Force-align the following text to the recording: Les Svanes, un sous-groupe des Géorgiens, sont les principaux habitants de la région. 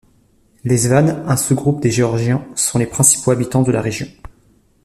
Les 0.63 0.79
Svanes, 0.79 1.23
un 1.27 1.37
sous-groupe 1.37 1.79
des 1.79 1.91
Géorgiens, 1.91 2.43
sont 2.55 2.79
les 2.79 2.87
principaux 2.87 3.29
habitants 3.29 3.61
de 3.61 3.71
la 3.71 3.83
région. 3.83 4.07